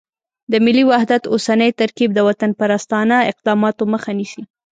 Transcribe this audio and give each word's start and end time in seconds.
د 0.51 0.53
ملي 0.65 0.83
وحدت 0.91 1.23
اوسنی 1.33 1.69
ترکیب 1.81 2.09
د 2.13 2.19
وطنپرستانه 2.27 3.17
اقداماتو 3.31 3.83
مخه 3.93 4.11
نیسي. 4.19 4.41